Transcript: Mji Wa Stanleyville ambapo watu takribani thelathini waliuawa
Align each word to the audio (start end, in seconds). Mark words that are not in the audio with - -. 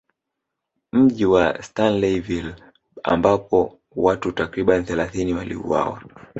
Mji 0.93 1.25
Wa 1.25 1.63
Stanleyville 1.63 2.55
ambapo 3.03 3.79
watu 3.95 4.31
takribani 4.31 4.83
thelathini 4.83 5.33
waliuawa 5.33 6.01